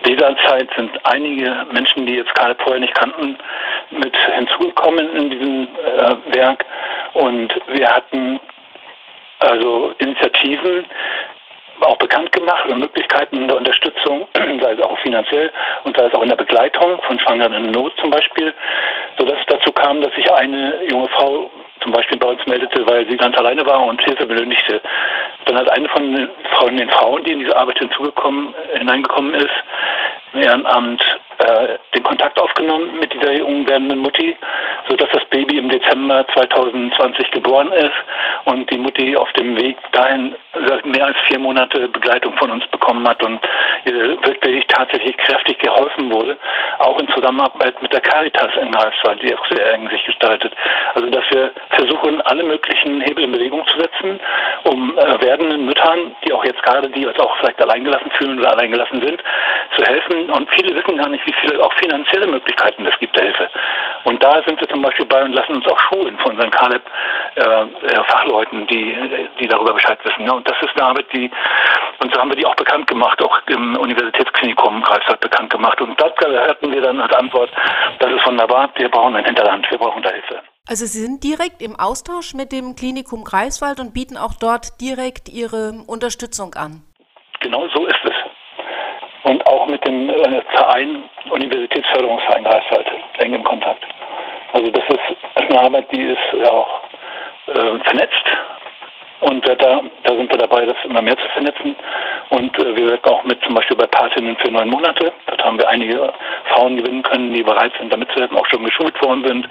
dieser 0.07 0.37
Zeit 0.39 0.69
sind 0.77 0.91
einige 1.05 1.67
Menschen, 1.73 2.07
die 2.07 2.15
jetzt 2.15 2.35
Karl 2.35 2.55
vorher 2.57 2.81
nicht 2.81 2.95
kannten, 2.95 3.37
mit 3.91 4.17
hinzugekommen 4.17 5.15
in 5.17 5.31
diesem 5.31 5.63
äh, 5.65 6.37
Werk. 6.37 6.65
Und 7.15 7.53
wir 7.69 7.89
hatten 7.89 8.41
also 9.41 9.95
Initiativen 9.99 10.85
auch 11.81 11.97
bekannt 11.97 12.33
gemacht 12.33 12.67
und 12.67 12.81
Möglichkeiten 12.81 13.47
der 13.47 13.57
Unterstützung, 13.57 14.27
sei 14.35 14.73
es 14.73 14.81
auch 14.81 14.99
finanziell 14.99 15.51
und 15.85 15.97
sei 15.97 16.07
es 16.07 16.15
auch 16.15 16.23
in 16.23 16.29
der 16.29 16.37
Begleitung 16.37 17.01
von 17.03 17.19
Schwangeren 17.21 17.53
in 17.53 17.71
Not 17.71 17.93
zum 18.01 18.11
Beispiel, 18.11 18.53
sodass 19.17 19.39
es 19.39 19.47
dazu 19.47 19.71
kam, 19.73 20.01
dass 20.01 20.13
sich 20.15 20.31
eine 20.33 20.85
junge 20.91 21.09
Frau 21.09 21.51
zum 21.89 21.95
Beispiel 21.95 22.19
bei 22.19 22.29
uns 22.29 22.47
meldete, 22.47 22.87
weil 22.87 23.09
sie 23.09 23.17
ganz 23.17 23.35
alleine 23.39 23.65
war 23.65 23.83
und 23.83 24.03
Hilfe 24.03 24.27
benötigte. 24.27 24.81
Dann 25.47 25.57
hat 25.57 25.71
eine 25.71 25.89
von 25.89 26.13
den, 26.13 26.91
Frauen, 26.91 27.25
die 27.25 27.33
in 27.33 27.41
diese 27.41 27.57
Arbeit 27.57 27.79
hinzugekommen, 27.79 28.55
hineingekommen 28.75 29.33
ist, 29.33 29.49
Ehrenamt 30.35 31.03
äh, 31.39 31.79
den 31.95 32.03
Kontakt 32.03 32.41
aufgenommen 32.41 32.99
mit 32.99 33.13
dieser 33.13 33.33
jungen 33.33 33.67
werdenden 33.69 33.99
Mutti, 34.01 34.37
sodass 34.89 35.09
das 35.13 35.25
Baby 35.27 35.59
im 35.59 35.69
Dezember 35.69 36.27
2020 36.35 37.31
geboren 37.31 37.71
ist 37.73 37.95
und 38.45 38.69
die 38.71 38.79
Mutti 38.79 39.17
auf 39.17 39.33
dem 39.35 39.57
Weg 39.57 39.77
dahin 39.93 40.35
mehr 40.85 41.07
als 41.07 41.17
vier 41.29 41.39
Monate 41.39 41.89
Begleitung 41.89 42.37
von 42.37 42.51
uns 42.51 42.67
bekommen 42.69 43.07
hat 43.07 43.23
und 43.23 43.41
ihr 43.85 44.21
wirklich 44.25 44.67
tatsächlich 44.67 45.17
kräftig 45.17 45.59
geholfen 45.59 46.11
wurde, 46.13 46.37
auch 46.79 46.99
in 46.99 47.09
Zusammenarbeit 47.09 47.81
mit 47.83 47.93
der 47.93 48.01
Caritas 48.01 48.51
in 48.61 48.73
Greifswald, 48.73 49.23
die 49.23 49.35
auch 49.35 49.47
sehr 49.51 49.75
eng 49.75 49.89
sich 49.91 50.05
gestaltet. 50.05 50.53
Also 50.95 51.09
dass 51.11 51.25
wir 51.31 51.53
versuchen, 51.71 52.21
alle 52.23 52.43
möglichen 52.43 53.01
Hebel 53.03 53.25
in 53.25 53.33
Bewegung 53.33 53.65
zu 53.67 53.79
setzen, 53.79 54.19
um 54.65 54.99
äh, 54.99 55.23
werdenden 55.23 55.67
Müttern, 55.67 56.17
die 56.25 56.33
auch 56.33 56.45
jetzt 56.45 56.63
gerade, 56.63 56.89
die 56.91 57.07
uns 57.07 57.19
auch 57.19 57.37
vielleicht 57.39 57.61
alleingelassen 57.63 58.11
fühlen 58.13 58.41
oder 58.41 58.53
alleingelassen 58.53 59.01
sind, 59.01 59.23
zu 59.77 59.85
helfen. 59.85 60.18
Und 60.27 60.49
viele 60.51 60.75
wissen 60.75 60.97
gar 60.97 61.09
nicht, 61.09 61.25
wie 61.27 61.35
viele 61.41 61.63
auch 61.63 61.73
finanzielle 61.75 62.27
Möglichkeiten 62.27 62.85
es 62.87 62.99
gibt 62.99 63.15
der 63.17 63.25
Hilfe. 63.25 63.49
Und 64.05 64.23
da 64.23 64.43
sind 64.47 64.61
wir 64.61 64.69
zum 64.69 64.83
Beispiel 64.83 65.07
bei 65.07 65.23
und 65.23 65.33
lassen 65.33 65.57
uns 65.57 65.67
auch 65.67 65.79
schulen 65.79 66.19
von 66.19 66.33
unseren 66.33 66.51
Caleb-Fachleuten, 66.51 68.63
äh, 68.63 68.67
die, 68.67 69.29
die 69.41 69.49
darüber 69.49 69.75
Bescheid 69.75 69.99
wissen. 70.05 70.27
Ja, 70.27 70.33
und 70.33 70.49
das 70.49 70.57
ist 70.63 70.71
eine 70.77 70.91
Arbeit, 70.91 71.07
die, 71.13 71.31
und 72.03 72.15
so 72.15 72.21
haben 72.21 72.31
wir 72.31 72.37
die 72.37 72.47
auch 72.47 72.57
bekannt 72.57 72.89
gemacht, 72.89 73.23
auch 73.23 73.41
im 73.47 73.77
Universitätsklinikum 73.77 74.83
Greifswald 74.83 75.21
bekannt 75.21 75.51
gemacht. 75.51 75.81
Und 75.81 76.01
dort 76.01 76.19
hatten 76.21 76.73
wir 76.73 76.83
dann 76.83 77.01
als 77.01 77.15
Antwort, 77.15 77.51
das 77.99 78.11
ist 78.11 78.27
wunderbar, 78.27 78.71
wir 78.77 78.89
brauchen 78.89 79.17
ein 79.17 79.25
Hinterland, 79.25 79.71
wir 79.71 79.79
brauchen 79.79 80.03
da 80.03 80.11
Hilfe. 80.11 80.43
Also 80.69 80.85
Sie 80.85 81.01
sind 81.01 81.25
direkt 81.25 81.63
im 81.63 81.81
Austausch 81.81 82.35
mit 82.35 82.53
dem 82.53 82.77
Klinikum 82.77 83.25
Greifswald 83.25 83.81
und 83.81 83.95
bieten 83.95 84.19
auch 84.19 84.35
dort 84.39 84.79
direkt 84.83 85.31
Ihre 85.31 85.83
Unterstützung 85.87 86.55
an. 86.55 86.83
Genau 87.41 87.67
so 87.69 87.87
ist 87.87 88.05
es. 88.05 88.13
Und 89.29 89.47
auch 89.47 89.67
mit 89.67 89.85
dem 89.87 90.09
äh, 90.09 90.43
Verein, 90.53 91.05
Universitätsförderungsverein 91.31 92.45
Greifswald, 92.45 92.87
eng 93.19 93.35
im 93.35 93.45
Kontakt. 93.45 93.85
Also 94.53 94.71
das 94.71 94.85
ist 94.89 95.01
eine 95.35 95.61
Arbeit, 95.61 95.87
die 95.93 96.03
ist 96.03 96.43
ja 96.43 96.51
auch 96.51 96.81
äh, 97.49 97.79
vernetzt 97.85 98.25
und 99.21 99.47
da, 99.49 99.55
da 99.57 100.15
sind 100.15 100.31
wir 100.31 100.39
dabei, 100.39 100.65
das 100.65 100.77
immer 100.85 101.03
mehr 101.03 101.17
zu 101.17 101.29
vernetzen. 101.33 101.75
Und 102.31 102.57
äh, 102.59 102.77
wir 102.77 102.87
wirken 102.87 103.09
auch 103.09 103.25
mit 103.25 103.43
zum 103.43 103.55
Beispiel 103.55 103.77
bei 103.77 103.87
Patinnen 103.87 104.37
für 104.37 104.51
neun 104.51 104.69
Monate. 104.71 105.13
Dort 105.27 105.45
haben 105.45 105.59
wir 105.59 105.69
einige 105.69 106.13
Frauen 106.53 106.77
gewinnen 106.77 107.03
können, 107.03 107.35
die 107.35 107.43
bereit 107.43 107.73
sind, 107.79 107.93
damit 107.93 108.11
zu 108.13 108.21
helfen, 108.21 108.37
auch 108.37 108.47
schon 108.47 108.65
geschult 108.65 108.95
worden 109.03 109.25
sind, 109.27 109.49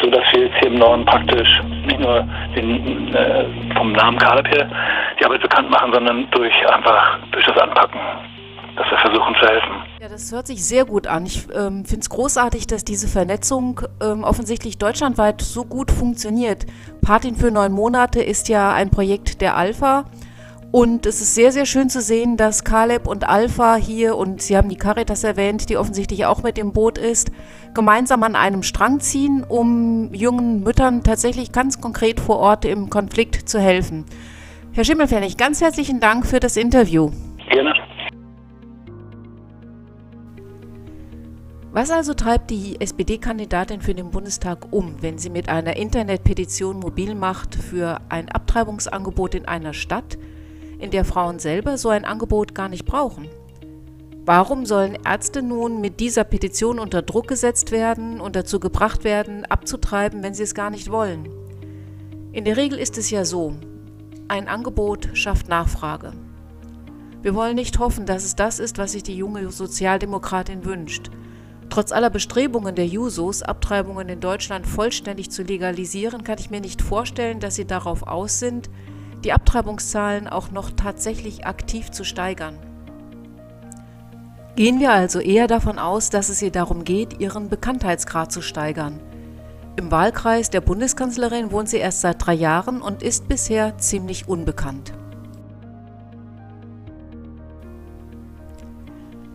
sodass 0.00 0.22
wir 0.32 0.46
jetzt 0.46 0.58
hier 0.60 0.68
im 0.68 0.78
Norden 0.78 1.04
praktisch 1.04 1.60
nicht 1.86 1.98
nur 1.98 2.24
den, 2.54 3.12
äh, 3.14 3.74
vom 3.74 3.92
Namen 3.92 4.18
Kaleb 4.18 4.48
her 4.48 4.70
die 5.18 5.24
Arbeit 5.24 5.42
bekannt 5.42 5.70
machen, 5.70 5.92
sondern 5.92 6.30
durch 6.30 6.54
einfach 6.70 7.18
durch 7.32 7.44
das 7.46 7.58
Anpacken 7.58 8.00
dass 8.76 8.90
wir 8.90 8.98
versuchen 8.98 9.34
zu 9.40 9.46
helfen. 9.46 9.82
Ja, 10.00 10.08
das 10.08 10.32
hört 10.32 10.46
sich 10.46 10.64
sehr 10.64 10.84
gut 10.84 11.06
an. 11.06 11.26
Ich 11.26 11.46
ähm, 11.54 11.84
finde 11.84 12.00
es 12.00 12.10
großartig, 12.10 12.66
dass 12.66 12.84
diese 12.84 13.08
Vernetzung 13.08 13.80
ähm, 14.02 14.24
offensichtlich 14.24 14.78
deutschlandweit 14.78 15.40
so 15.42 15.64
gut 15.64 15.90
funktioniert. 15.90 16.66
Patin 17.02 17.36
für 17.36 17.50
neun 17.50 17.72
Monate 17.72 18.22
ist 18.22 18.48
ja 18.48 18.72
ein 18.72 18.90
Projekt 18.90 19.40
der 19.40 19.56
Alpha. 19.56 20.04
Und 20.72 21.04
es 21.04 21.20
ist 21.20 21.34
sehr, 21.34 21.50
sehr 21.50 21.66
schön 21.66 21.90
zu 21.90 22.00
sehen, 22.00 22.36
dass 22.36 22.62
Caleb 22.62 23.08
und 23.08 23.28
Alpha 23.28 23.74
hier, 23.74 24.16
und 24.16 24.40
Sie 24.40 24.56
haben 24.56 24.68
die 24.68 24.76
Caritas 24.76 25.24
erwähnt, 25.24 25.68
die 25.68 25.76
offensichtlich 25.76 26.26
auch 26.26 26.44
mit 26.44 26.56
dem 26.56 26.72
Boot 26.72 26.96
ist, 26.96 27.32
gemeinsam 27.74 28.22
an 28.22 28.36
einem 28.36 28.62
Strang 28.62 29.00
ziehen, 29.00 29.44
um 29.46 30.14
jungen 30.14 30.62
Müttern 30.62 31.02
tatsächlich 31.02 31.50
ganz 31.50 31.80
konkret 31.80 32.20
vor 32.20 32.38
Ort 32.38 32.64
im 32.64 32.88
Konflikt 32.88 33.48
zu 33.48 33.58
helfen. 33.58 34.04
Herr 34.72 34.84
Schimmelfennig, 34.84 35.36
ganz 35.36 35.60
herzlichen 35.60 35.98
Dank 35.98 36.24
für 36.24 36.38
das 36.38 36.56
Interview. 36.56 37.10
Was 41.72 41.92
also 41.92 42.14
treibt 42.14 42.50
die 42.50 42.80
SPD-Kandidatin 42.80 43.80
für 43.80 43.94
den 43.94 44.10
Bundestag 44.10 44.72
um, 44.72 44.96
wenn 45.02 45.18
sie 45.18 45.30
mit 45.30 45.48
einer 45.48 45.76
Internetpetition 45.76 46.80
mobil 46.80 47.14
macht 47.14 47.54
für 47.54 48.00
ein 48.08 48.28
Abtreibungsangebot 48.28 49.36
in 49.36 49.46
einer 49.46 49.72
Stadt, 49.72 50.18
in 50.80 50.90
der 50.90 51.04
Frauen 51.04 51.38
selber 51.38 51.78
so 51.78 51.88
ein 51.90 52.04
Angebot 52.04 52.56
gar 52.56 52.68
nicht 52.68 52.86
brauchen? 52.86 53.28
Warum 54.24 54.66
sollen 54.66 54.98
Ärzte 55.04 55.42
nun 55.42 55.80
mit 55.80 56.00
dieser 56.00 56.24
Petition 56.24 56.80
unter 56.80 57.02
Druck 57.02 57.28
gesetzt 57.28 57.70
werden 57.70 58.20
und 58.20 58.34
dazu 58.34 58.58
gebracht 58.58 59.04
werden, 59.04 59.44
abzutreiben, 59.44 60.24
wenn 60.24 60.34
sie 60.34 60.42
es 60.42 60.54
gar 60.54 60.70
nicht 60.70 60.90
wollen? 60.90 61.28
In 62.32 62.44
der 62.44 62.56
Regel 62.56 62.80
ist 62.80 62.98
es 62.98 63.10
ja 63.10 63.24
so, 63.24 63.54
ein 64.26 64.48
Angebot 64.48 65.10
schafft 65.12 65.48
Nachfrage. 65.48 66.14
Wir 67.22 67.36
wollen 67.36 67.54
nicht 67.54 67.78
hoffen, 67.78 68.06
dass 68.06 68.24
es 68.24 68.34
das 68.34 68.58
ist, 68.58 68.78
was 68.78 68.92
sich 68.92 69.04
die 69.04 69.16
junge 69.16 69.48
Sozialdemokratin 69.50 70.64
wünscht. 70.64 71.10
Trotz 71.70 71.92
aller 71.92 72.10
Bestrebungen 72.10 72.74
der 72.74 72.86
Jusos, 72.86 73.42
Abtreibungen 73.42 74.08
in 74.08 74.20
Deutschland 74.20 74.66
vollständig 74.66 75.30
zu 75.30 75.44
legalisieren, 75.44 76.24
kann 76.24 76.38
ich 76.38 76.50
mir 76.50 76.60
nicht 76.60 76.82
vorstellen, 76.82 77.38
dass 77.38 77.54
sie 77.54 77.64
darauf 77.64 78.02
aus 78.02 78.40
sind, 78.40 78.68
die 79.22 79.32
Abtreibungszahlen 79.32 80.26
auch 80.26 80.50
noch 80.50 80.72
tatsächlich 80.72 81.46
aktiv 81.46 81.92
zu 81.92 82.04
steigern. 82.04 82.58
Gehen 84.56 84.80
wir 84.80 84.92
also 84.92 85.20
eher 85.20 85.46
davon 85.46 85.78
aus, 85.78 86.10
dass 86.10 86.28
es 86.28 86.42
ihr 86.42 86.50
darum 86.50 86.84
geht, 86.84 87.20
ihren 87.20 87.48
Bekanntheitsgrad 87.48 88.32
zu 88.32 88.42
steigern. 88.42 88.98
Im 89.76 89.92
Wahlkreis 89.92 90.50
der 90.50 90.60
Bundeskanzlerin 90.60 91.52
wohnt 91.52 91.68
sie 91.68 91.78
erst 91.78 92.00
seit 92.00 92.26
drei 92.26 92.34
Jahren 92.34 92.82
und 92.82 93.02
ist 93.02 93.28
bisher 93.28 93.78
ziemlich 93.78 94.28
unbekannt. 94.28 94.92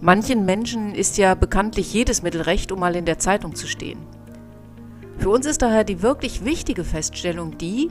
Manchen 0.05 0.45
Menschen 0.45 0.93
ist 0.93 1.17
ja 1.17 1.33
bekanntlich 1.33 1.91
jedes 1.91 2.21
Mittel 2.21 2.41
recht, 2.41 2.71
um 2.71 2.79
mal 2.79 2.95
in 2.95 3.05
der 3.05 3.17
Zeitung 3.17 3.55
zu 3.55 3.65
stehen. 3.65 3.97
Für 5.17 5.29
uns 5.29 5.47
ist 5.47 5.63
daher 5.63 5.83
die 5.83 6.03
wirklich 6.03 6.45
wichtige 6.45 6.83
Feststellung 6.83 7.57
die, 7.57 7.89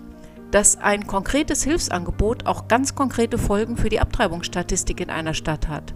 dass 0.53 0.77
ein 0.77 1.09
konkretes 1.09 1.65
Hilfsangebot 1.65 2.47
auch 2.47 2.69
ganz 2.69 2.95
konkrete 2.95 3.37
Folgen 3.37 3.77
für 3.77 3.89
die 3.89 3.99
Abtreibungsstatistik 3.99 5.01
in 5.01 5.11
einer 5.11 5.35
Stadt 5.35 5.67
hat. 5.67 5.93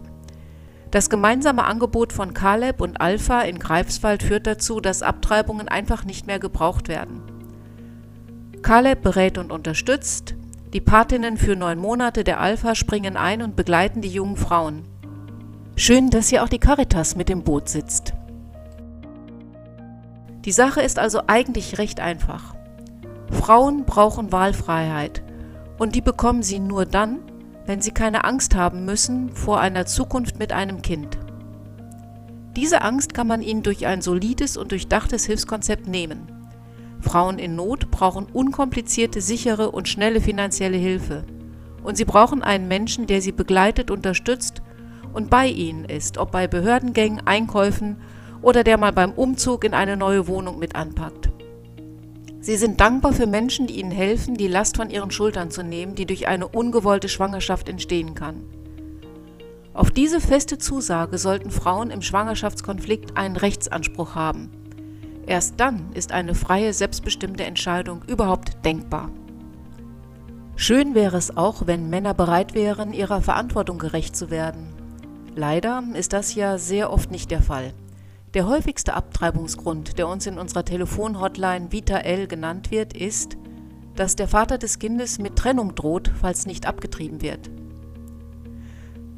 Das 0.90 1.08
gemeinsame 1.08 1.62
Angebot 1.62 2.12
von 2.12 2.34
Caleb 2.34 2.80
und 2.80 3.00
Alpha 3.00 3.42
in 3.42 3.60
Greifswald 3.60 4.24
führt 4.24 4.48
dazu, 4.48 4.80
dass 4.80 5.02
Abtreibungen 5.02 5.68
einfach 5.68 6.04
nicht 6.04 6.26
mehr 6.26 6.40
gebraucht 6.40 6.88
werden. 6.88 7.22
Caleb 8.62 9.02
berät 9.02 9.38
und 9.38 9.52
unterstützt, 9.52 10.34
die 10.72 10.80
Patinnen 10.80 11.36
für 11.36 11.54
neun 11.54 11.78
Monate 11.78 12.24
der 12.24 12.40
Alpha 12.40 12.74
springen 12.74 13.16
ein 13.16 13.40
und 13.40 13.54
begleiten 13.54 14.00
die 14.00 14.10
jungen 14.10 14.36
Frauen. 14.36 14.97
Schön, 15.80 16.10
dass 16.10 16.28
hier 16.28 16.42
auch 16.42 16.48
die 16.48 16.58
Caritas 16.58 17.14
mit 17.14 17.28
dem 17.28 17.44
Boot 17.44 17.68
sitzt. 17.68 18.12
Die 20.44 20.50
Sache 20.50 20.80
ist 20.80 20.98
also 20.98 21.20
eigentlich 21.28 21.78
recht 21.78 22.00
einfach. 22.00 22.56
Frauen 23.30 23.84
brauchen 23.84 24.32
Wahlfreiheit 24.32 25.22
und 25.78 25.94
die 25.94 26.00
bekommen 26.00 26.42
sie 26.42 26.58
nur 26.58 26.84
dann, 26.84 27.20
wenn 27.64 27.80
sie 27.80 27.92
keine 27.92 28.24
Angst 28.24 28.56
haben 28.56 28.86
müssen 28.86 29.30
vor 29.30 29.60
einer 29.60 29.86
Zukunft 29.86 30.40
mit 30.40 30.52
einem 30.52 30.82
Kind. 30.82 31.16
Diese 32.56 32.82
Angst 32.82 33.14
kann 33.14 33.28
man 33.28 33.40
ihnen 33.40 33.62
durch 33.62 33.86
ein 33.86 34.02
solides 34.02 34.56
und 34.56 34.72
durchdachtes 34.72 35.26
Hilfskonzept 35.26 35.86
nehmen. 35.86 36.26
Frauen 37.00 37.38
in 37.38 37.54
Not 37.54 37.92
brauchen 37.92 38.26
unkomplizierte, 38.26 39.20
sichere 39.20 39.70
und 39.70 39.88
schnelle 39.88 40.20
finanzielle 40.20 40.76
Hilfe. 40.76 41.22
Und 41.84 41.96
sie 41.96 42.04
brauchen 42.04 42.42
einen 42.42 42.66
Menschen, 42.66 43.06
der 43.06 43.22
sie 43.22 43.30
begleitet, 43.30 43.92
unterstützt 43.92 44.60
und 45.12 45.30
bei 45.30 45.46
ihnen 45.46 45.84
ist, 45.84 46.18
ob 46.18 46.30
bei 46.32 46.46
Behördengängen, 46.46 47.26
Einkäufen 47.26 47.96
oder 48.42 48.64
der 48.64 48.78
mal 48.78 48.92
beim 48.92 49.12
Umzug 49.12 49.64
in 49.64 49.74
eine 49.74 49.96
neue 49.96 50.28
Wohnung 50.28 50.58
mit 50.58 50.74
anpackt. 50.74 51.30
Sie 52.40 52.56
sind 52.56 52.80
dankbar 52.80 53.12
für 53.12 53.26
Menschen, 53.26 53.66
die 53.66 53.80
ihnen 53.80 53.90
helfen, 53.90 54.34
die 54.36 54.48
Last 54.48 54.76
von 54.76 54.90
ihren 54.90 55.10
Schultern 55.10 55.50
zu 55.50 55.62
nehmen, 55.62 55.94
die 55.94 56.06
durch 56.06 56.28
eine 56.28 56.46
ungewollte 56.48 57.08
Schwangerschaft 57.08 57.68
entstehen 57.68 58.14
kann. 58.14 58.44
Auf 59.74 59.90
diese 59.90 60.20
feste 60.20 60.58
Zusage 60.58 61.18
sollten 61.18 61.50
Frauen 61.50 61.90
im 61.90 62.02
Schwangerschaftskonflikt 62.02 63.16
einen 63.16 63.36
Rechtsanspruch 63.36 64.14
haben. 64.14 64.50
Erst 65.26 65.60
dann 65.60 65.92
ist 65.92 66.10
eine 66.10 66.34
freie, 66.34 66.72
selbstbestimmte 66.72 67.44
Entscheidung 67.44 68.02
überhaupt 68.06 68.64
denkbar. 68.64 69.10
Schön 70.56 70.94
wäre 70.94 71.16
es 71.16 71.36
auch, 71.36 71.66
wenn 71.66 71.90
Männer 71.90 72.14
bereit 72.14 72.54
wären, 72.54 72.92
ihrer 72.92 73.20
Verantwortung 73.20 73.78
gerecht 73.78 74.16
zu 74.16 74.30
werden. 74.30 74.77
Leider 75.38 75.84
ist 75.94 76.14
das 76.14 76.34
ja 76.34 76.58
sehr 76.58 76.92
oft 76.92 77.12
nicht 77.12 77.30
der 77.30 77.40
Fall. 77.40 77.72
Der 78.34 78.48
häufigste 78.48 78.94
Abtreibungsgrund, 78.94 79.96
der 79.96 80.08
uns 80.08 80.26
in 80.26 80.36
unserer 80.36 80.64
Telefonhotline 80.64 81.70
Vita 81.70 81.98
L 81.98 82.26
genannt 82.26 82.72
wird, 82.72 82.92
ist, 82.92 83.36
dass 83.94 84.16
der 84.16 84.26
Vater 84.26 84.58
des 84.58 84.80
Kindes 84.80 85.20
mit 85.20 85.36
Trennung 85.36 85.76
droht, 85.76 86.10
falls 86.20 86.44
nicht 86.44 86.66
abgetrieben 86.66 87.22
wird. 87.22 87.50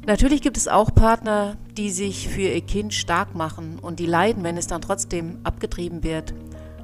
Natürlich 0.05 0.43
gibt 0.43 0.57
es 0.57 0.67
auch 0.67 0.93
Partner, 0.93 1.57
die 1.75 1.89
sich 1.89 2.29
für 2.29 2.41
ihr 2.41 2.61
Kind 2.61 2.93
stark 2.93 3.33
machen 3.33 3.79
und 3.79 3.97
die 3.99 4.05
leiden, 4.05 4.43
wenn 4.43 4.57
es 4.57 4.67
dann 4.67 4.81
trotzdem 4.81 5.39
abgetrieben 5.43 6.03
wird. 6.03 6.35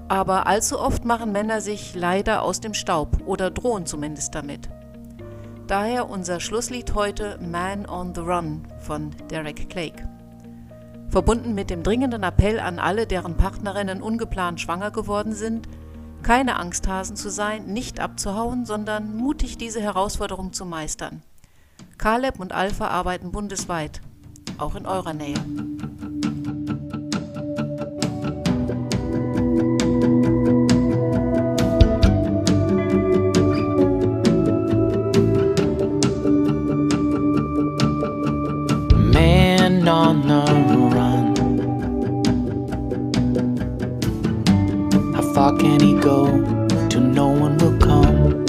Aber 0.07 0.47
allzu 0.47 0.79
oft 0.79 1.05
machen 1.05 1.31
Männer 1.31 1.61
sich 1.61 1.93
leider 1.93 2.41
aus 2.41 2.59
dem 2.59 2.73
Staub 2.73 3.21
oder 3.27 3.51
drohen 3.51 3.85
zumindest 3.85 4.33
damit. 4.33 4.67
Daher 5.67 6.09
unser 6.09 6.39
Schlusslied 6.39 6.95
heute 6.95 7.37
Man 7.41 7.85
on 7.87 8.15
the 8.15 8.21
Run 8.21 8.65
von 8.79 9.11
Derek 9.29 9.69
Clegg. 9.69 10.07
verbunden 11.09 11.53
mit 11.53 11.69
dem 11.69 11.83
dringenden 11.83 12.23
Appell 12.23 12.59
an 12.59 12.79
alle, 12.79 13.05
deren 13.05 13.35
Partnerinnen 13.35 14.01
ungeplant 14.01 14.61
schwanger 14.61 14.91
geworden 14.91 15.33
sind, 15.33 15.67
keine 16.23 16.57
Angsthasen 16.57 17.17
zu 17.17 17.29
sein, 17.29 17.65
nicht 17.65 17.99
abzuhauen, 17.99 18.65
sondern 18.65 19.17
mutig 19.17 19.57
diese 19.57 19.81
Herausforderung 19.81 20.53
zu 20.53 20.65
meistern. 20.65 21.21
Caleb 21.97 22.39
und 22.39 22.53
Alpha 22.53 22.87
arbeiten 22.87 23.33
bundesweit, 23.33 24.01
auch 24.57 24.75
in 24.75 24.85
eurer 24.85 25.13
Nähe. 25.13 25.35
Can 45.59 45.79
he 45.79 45.93
go 45.93 46.25
till 46.89 47.01
no 47.01 47.27
one 47.27 47.57
will 47.57 47.77
come? 47.79 48.45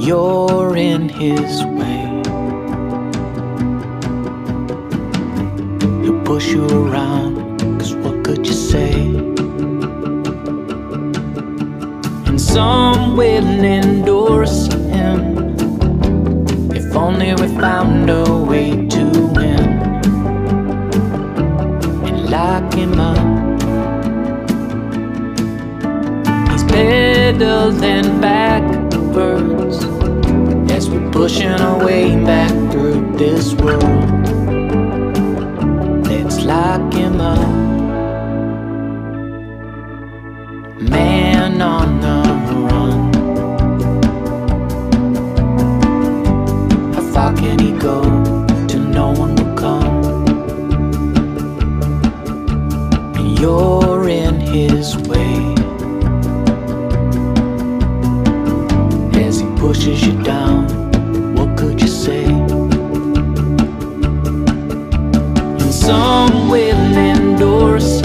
You're 0.00 0.76
in 0.76 1.08
his 1.08 1.64
way. 1.78 2.02
He'll 6.02 6.22
push 6.24 6.52
you 6.52 6.66
around, 6.66 7.58
cause 7.78 7.94
what 7.94 8.24
could 8.24 8.46
you 8.46 8.52
say? 8.52 8.92
And 12.26 12.40
some 12.40 13.16
will 13.16 13.64
endorse 13.64 14.71
only 17.02 17.34
we 17.34 17.48
found 17.58 18.08
a 18.08 18.24
way 18.50 18.70
to 18.86 19.04
win 19.34 19.64
and 22.06 22.30
lock 22.30 22.72
him 22.74 23.00
up. 23.00 23.42
pedaling 26.68 28.20
backwards 28.20 29.84
as 30.70 30.88
we're 30.88 31.10
pushing 31.10 31.48
our 31.48 31.84
way 31.84 32.16
back 32.24 32.50
through 32.72 33.14
this 33.18 33.52
world. 33.54 33.82
Let's 36.06 36.40
lock 36.44 36.94
him 36.94 37.20
up. 37.20 37.71
You're 53.42 54.08
in 54.08 54.38
his 54.38 54.96
way. 55.08 55.54
As 59.20 59.40
he 59.40 59.46
pushes 59.56 60.06
you 60.06 60.22
down, 60.22 60.68
what 61.34 61.58
could 61.58 61.80
you 61.80 61.88
say? 61.88 62.24
And 65.60 65.74
some 65.74 66.50
will 66.50 66.96
endorse 66.96 68.01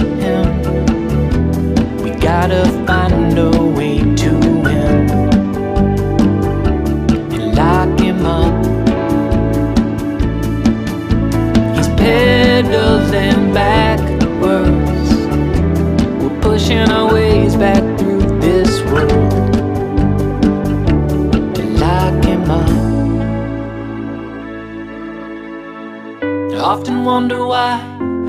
ways 17.28 17.56
back 17.58 17.84
through 18.00 18.22
this 18.40 18.82
world. 18.92 19.34
I 26.56 26.60
often 26.74 27.06
wonder 27.06 27.46
why 27.46 27.74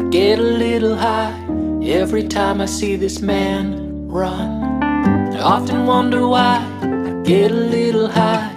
I 0.01 0.03
get 0.11 0.39
a 0.39 0.51
little 0.67 0.97
high 0.97 1.35
every 1.83 2.27
time 2.29 2.61
I 2.61 2.67
see 2.67 2.95
this 2.97 3.21
man 3.21 4.09
run. 4.09 4.51
I 5.37 5.41
often 5.55 5.87
wonder 5.87 6.27
why 6.35 6.55
I 6.83 7.23
get 7.25 7.51
a 7.51 7.63
little 7.77 8.09
high 8.09 8.49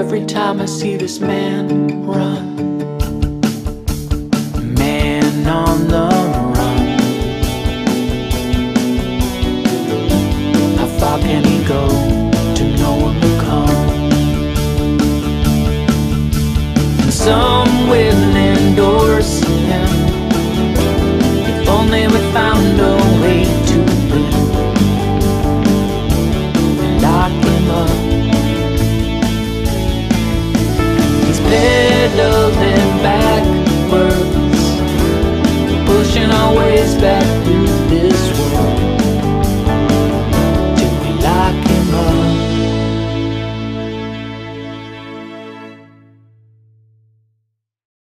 every 0.00 0.24
time 0.24 0.60
I 0.60 0.66
see 0.66 0.96
this 0.96 1.20
man 1.20 2.04
run. 2.06 2.44
Man 4.82 5.46
on 5.46 5.88
the 5.88 6.13
How 11.14 11.20
can 11.20 11.44
he 11.44 11.62
go 11.64 12.03